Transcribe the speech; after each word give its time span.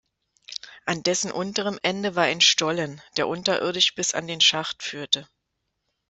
An 0.87 1.03
dessen 1.03 1.31
unterem 1.31 1.77
Ende 1.83 2.15
war 2.15 2.23
ein 2.23 2.41
Stollen, 2.41 3.03
der 3.17 3.27
unterirdisch 3.27 3.93
bis 3.93 4.15
an 4.15 4.25
den 4.25 4.41
Schacht 4.41 4.81
führte. 4.81 5.27